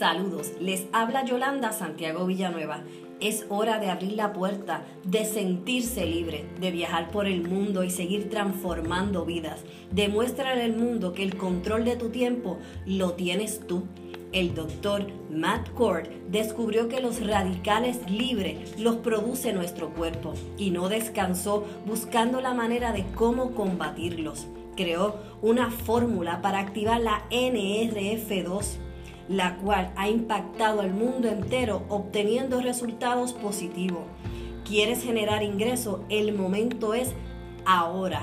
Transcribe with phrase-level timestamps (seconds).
[0.00, 2.84] Saludos, les habla Yolanda Santiago Villanueva.
[3.20, 7.90] Es hora de abrir la puerta, de sentirse libre, de viajar por el mundo y
[7.90, 9.60] seguir transformando vidas.
[9.90, 13.82] Demuéstrale al mundo que el control de tu tiempo lo tienes tú.
[14.32, 20.88] El doctor Matt Cord descubrió que los radicales libres los produce nuestro cuerpo y no
[20.88, 24.46] descansó buscando la manera de cómo combatirlos.
[24.76, 28.78] Creó una fórmula para activar la NRF2
[29.30, 34.02] la cual ha impactado al mundo entero obteniendo resultados positivos.
[34.66, 36.04] ¿Quieres generar ingreso?
[36.08, 37.14] El momento es
[37.64, 38.22] ahora.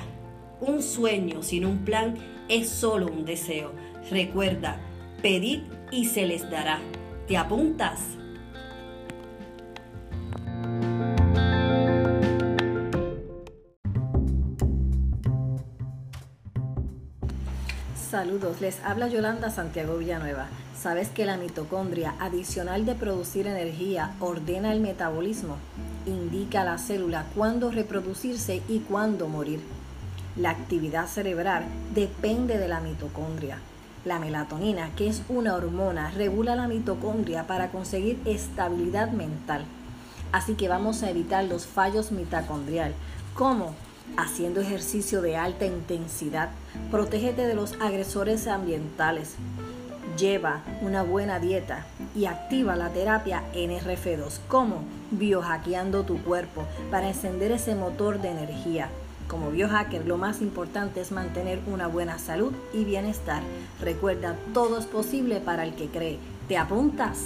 [0.60, 2.16] Un sueño sin un plan
[2.50, 3.72] es solo un deseo.
[4.12, 4.82] Recuerda,
[5.22, 6.80] pedid y se les dará.
[7.26, 8.02] ¿Te apuntas?
[18.10, 20.48] Saludos, les habla Yolanda Santiago Villanueva.
[20.82, 25.58] ¿Sabes que la mitocondria, adicional de producir energía, ordena el metabolismo?
[26.06, 29.60] Indica a la célula cuándo reproducirse y cuándo morir.
[30.38, 33.60] La actividad cerebral depende de la mitocondria.
[34.06, 39.66] La melatonina, que es una hormona, regula la mitocondria para conseguir estabilidad mental.
[40.32, 42.94] Así que vamos a evitar los fallos mitocondrial.
[43.34, 43.76] ¿Cómo?
[44.16, 46.50] Haciendo ejercicio de alta intensidad.
[46.90, 49.36] Protégete de los agresores ambientales
[50.18, 57.52] lleva una buena dieta y activa la terapia NRF2 como biohackeando tu cuerpo para encender
[57.52, 58.90] ese motor de energía.
[59.28, 63.42] Como biohacker lo más importante es mantener una buena salud y bienestar.
[63.82, 66.18] Recuerda, todo es posible para el que cree.
[66.48, 67.20] ¿Te apuntas?